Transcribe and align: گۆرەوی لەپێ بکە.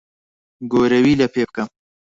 گۆرەوی 0.71 1.15
لەپێ 1.21 1.43
بکە. 1.47 1.63